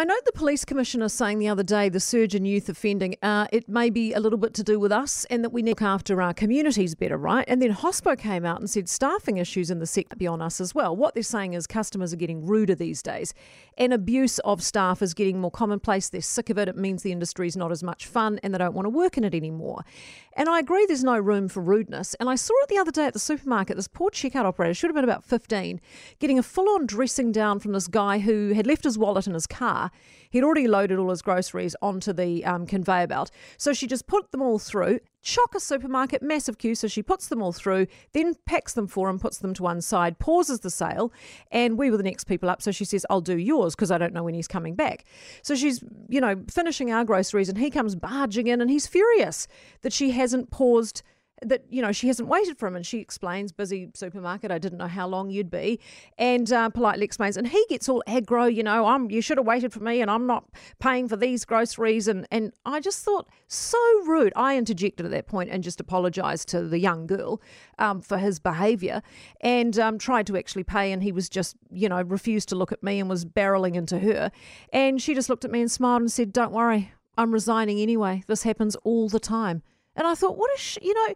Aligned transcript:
I 0.00 0.04
know 0.04 0.16
the 0.24 0.32
police 0.32 0.64
commissioner 0.64 1.10
saying 1.10 1.40
the 1.40 1.48
other 1.48 1.62
day 1.62 1.90
the 1.90 2.00
surge 2.00 2.34
in 2.34 2.46
youth 2.46 2.70
offending, 2.70 3.16
uh, 3.20 3.48
it 3.52 3.68
may 3.68 3.90
be 3.90 4.14
a 4.14 4.18
little 4.18 4.38
bit 4.38 4.54
to 4.54 4.62
do 4.62 4.80
with 4.80 4.90
us 4.90 5.26
and 5.26 5.44
that 5.44 5.50
we 5.50 5.60
need 5.60 5.76
to 5.76 5.84
look 5.84 5.90
after 5.90 6.22
our 6.22 6.32
communities 6.32 6.94
better, 6.94 7.18
right? 7.18 7.44
And 7.46 7.60
then 7.60 7.74
Hospo 7.74 8.18
came 8.18 8.46
out 8.46 8.60
and 8.60 8.70
said 8.70 8.88
staffing 8.88 9.36
issues 9.36 9.70
in 9.70 9.78
the 9.78 9.84
sector 9.84 10.16
be 10.16 10.26
on 10.26 10.40
us 10.40 10.58
as 10.58 10.74
well. 10.74 10.96
What 10.96 11.12
they're 11.12 11.22
saying 11.22 11.52
is 11.52 11.66
customers 11.66 12.14
are 12.14 12.16
getting 12.16 12.46
ruder 12.46 12.74
these 12.74 13.02
days 13.02 13.34
and 13.76 13.92
abuse 13.92 14.38
of 14.38 14.62
staff 14.62 15.02
is 15.02 15.12
getting 15.12 15.38
more 15.38 15.50
commonplace. 15.50 16.08
They're 16.08 16.22
sick 16.22 16.48
of 16.48 16.56
it. 16.56 16.66
It 16.66 16.78
means 16.78 17.02
the 17.02 17.12
industry 17.12 17.46
is 17.46 17.54
not 17.54 17.70
as 17.70 17.82
much 17.82 18.06
fun 18.06 18.40
and 18.42 18.54
they 18.54 18.58
don't 18.58 18.72
want 18.72 18.86
to 18.86 18.90
work 18.90 19.18
in 19.18 19.24
it 19.24 19.34
anymore. 19.34 19.84
And 20.32 20.48
I 20.48 20.60
agree 20.60 20.86
there's 20.86 21.04
no 21.04 21.18
room 21.18 21.48
for 21.48 21.60
rudeness. 21.60 22.14
And 22.14 22.30
I 22.30 22.36
saw 22.36 22.54
it 22.62 22.70
the 22.70 22.78
other 22.78 22.90
day 22.90 23.04
at 23.04 23.12
the 23.12 23.18
supermarket. 23.18 23.76
This 23.76 23.88
poor 23.88 24.08
checkout 24.10 24.46
operator, 24.46 24.72
should 24.72 24.88
have 24.88 24.94
been 24.94 25.04
about 25.04 25.24
15, 25.24 25.78
getting 26.18 26.38
a 26.38 26.42
full 26.42 26.70
on 26.70 26.86
dressing 26.86 27.32
down 27.32 27.58
from 27.58 27.72
this 27.72 27.86
guy 27.86 28.20
who 28.20 28.54
had 28.54 28.66
left 28.66 28.84
his 28.84 28.96
wallet 28.96 29.26
in 29.26 29.34
his 29.34 29.46
car 29.46 29.89
He'd 30.30 30.44
already 30.44 30.68
loaded 30.68 30.98
all 30.98 31.10
his 31.10 31.22
groceries 31.22 31.74
onto 31.82 32.12
the 32.12 32.44
um, 32.44 32.66
conveyor 32.66 33.08
belt. 33.08 33.30
So 33.56 33.72
she 33.72 33.86
just 33.86 34.06
put 34.06 34.30
them 34.30 34.40
all 34.40 34.58
through. 34.58 35.00
Chock 35.22 35.54
a 35.56 35.60
supermarket, 35.60 36.22
massive 36.22 36.56
queue. 36.56 36.74
So 36.74 36.86
she 36.86 37.02
puts 37.02 37.26
them 37.28 37.42
all 37.42 37.52
through, 37.52 37.88
then 38.12 38.34
packs 38.46 38.72
them 38.74 38.86
for 38.86 39.10
him, 39.10 39.18
puts 39.18 39.38
them 39.38 39.54
to 39.54 39.62
one 39.62 39.80
side, 39.80 40.18
pauses 40.18 40.60
the 40.60 40.70
sale, 40.70 41.12
and 41.50 41.76
we 41.76 41.90
were 41.90 41.96
the 41.96 42.02
next 42.02 42.24
people 42.24 42.48
up. 42.48 42.62
So 42.62 42.70
she 42.70 42.84
says, 42.84 43.04
I'll 43.10 43.20
do 43.20 43.36
yours 43.36 43.74
because 43.74 43.90
I 43.90 43.98
don't 43.98 44.14
know 44.14 44.22
when 44.22 44.34
he's 44.34 44.48
coming 44.48 44.76
back. 44.76 45.04
So 45.42 45.54
she's, 45.56 45.82
you 46.08 46.20
know, 46.20 46.42
finishing 46.48 46.92
our 46.92 47.04
groceries, 47.04 47.48
and 47.48 47.58
he 47.58 47.70
comes 47.70 47.96
barging 47.96 48.46
in 48.46 48.60
and 48.60 48.70
he's 48.70 48.86
furious 48.86 49.48
that 49.82 49.92
she 49.92 50.12
hasn't 50.12 50.50
paused 50.50 51.02
that 51.42 51.64
you 51.70 51.80
know 51.80 51.92
she 51.92 52.06
hasn't 52.06 52.28
waited 52.28 52.58
for 52.58 52.66
him 52.66 52.76
and 52.76 52.86
she 52.86 52.98
explains 52.98 53.52
busy 53.52 53.90
supermarket 53.94 54.50
i 54.50 54.58
didn't 54.58 54.78
know 54.78 54.86
how 54.86 55.06
long 55.06 55.30
you'd 55.30 55.50
be 55.50 55.78
and 56.18 56.52
uh, 56.52 56.68
politely 56.70 57.04
explains 57.04 57.36
and 57.36 57.48
he 57.48 57.64
gets 57.68 57.88
all 57.88 58.02
aggro 58.06 58.52
you 58.52 58.62
know 58.62 58.86
i'm 58.86 59.10
you 59.10 59.20
should 59.20 59.38
have 59.38 59.46
waited 59.46 59.72
for 59.72 59.80
me 59.80 60.00
and 60.00 60.10
i'm 60.10 60.26
not 60.26 60.44
paying 60.78 61.08
for 61.08 61.16
these 61.16 61.44
groceries 61.44 62.08
and 62.08 62.26
and 62.30 62.52
i 62.64 62.80
just 62.80 63.04
thought 63.04 63.28
so 63.52 63.78
rude. 64.06 64.32
I 64.36 64.56
interjected 64.56 65.04
at 65.04 65.10
that 65.10 65.26
point 65.26 65.50
and 65.50 65.64
just 65.64 65.80
apologized 65.80 66.48
to 66.50 66.62
the 66.62 66.78
young 66.78 67.08
girl 67.08 67.42
um, 67.78 68.00
for 68.00 68.16
his 68.16 68.38
behavior 68.38 69.02
and 69.40 69.76
um, 69.76 69.98
tried 69.98 70.28
to 70.28 70.36
actually 70.36 70.62
pay 70.62 70.92
and 70.92 71.02
he 71.02 71.10
was 71.10 71.28
just 71.28 71.56
you 71.72 71.88
know 71.88 72.00
refused 72.02 72.48
to 72.50 72.54
look 72.54 72.70
at 72.70 72.82
me 72.82 73.00
and 73.00 73.08
was 73.08 73.24
barreling 73.24 73.74
into 73.74 73.98
her 73.98 74.30
and 74.72 75.02
she 75.02 75.14
just 75.14 75.28
looked 75.28 75.44
at 75.44 75.50
me 75.50 75.60
and 75.60 75.70
smiled 75.70 76.02
and 76.02 76.12
said 76.12 76.32
don't 76.32 76.52
worry 76.52 76.92
i'm 77.18 77.32
resigning 77.32 77.80
anyway. 77.80 78.22
This 78.28 78.44
happens 78.44 78.76
all 78.76 79.08
the 79.08 79.20
time 79.20 79.62
and 79.96 80.06
I 80.06 80.14
thought, 80.14 80.36
what 80.36 80.50
is, 80.54 80.60
she, 80.60 80.80
you 80.82 80.94
know, 80.94 81.14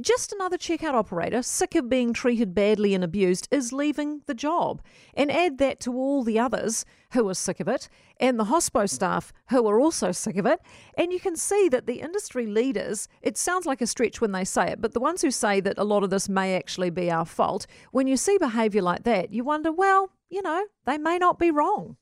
just 0.00 0.32
another 0.32 0.58
checkout 0.58 0.94
operator, 0.94 1.42
sick 1.42 1.74
of 1.74 1.88
being 1.88 2.12
treated 2.12 2.54
badly 2.54 2.92
and 2.94 3.02
abused, 3.02 3.48
is 3.50 3.72
leaving 3.72 4.20
the 4.26 4.34
job. 4.34 4.82
And 5.14 5.32
add 5.32 5.58
that 5.58 5.80
to 5.80 5.94
all 5.94 6.22
the 6.22 6.38
others 6.38 6.84
who 7.12 7.26
are 7.28 7.34
sick 7.34 7.60
of 7.60 7.68
it, 7.68 7.88
and 8.20 8.38
the 8.38 8.44
hospo 8.44 8.88
staff 8.88 9.32
who 9.48 9.66
are 9.66 9.80
also 9.80 10.12
sick 10.12 10.36
of 10.36 10.44
it. 10.44 10.60
And 10.98 11.12
you 11.12 11.20
can 11.20 11.36
see 11.36 11.68
that 11.70 11.86
the 11.86 12.00
industry 12.00 12.46
leaders, 12.46 13.08
it 13.22 13.38
sounds 13.38 13.64
like 13.64 13.80
a 13.80 13.86
stretch 13.86 14.20
when 14.20 14.32
they 14.32 14.44
say 14.44 14.68
it, 14.68 14.80
but 14.80 14.92
the 14.92 15.00
ones 15.00 15.22
who 15.22 15.30
say 15.30 15.60
that 15.60 15.78
a 15.78 15.84
lot 15.84 16.02
of 16.02 16.10
this 16.10 16.28
may 16.28 16.56
actually 16.56 16.90
be 16.90 17.10
our 17.10 17.24
fault, 17.24 17.66
when 17.92 18.06
you 18.06 18.16
see 18.16 18.36
behaviour 18.38 18.82
like 18.82 19.04
that, 19.04 19.32
you 19.32 19.44
wonder, 19.44 19.72
well, 19.72 20.10
you 20.28 20.42
know, 20.42 20.66
they 20.84 20.98
may 20.98 21.16
not 21.16 21.38
be 21.38 21.50
wrong. 21.50 21.96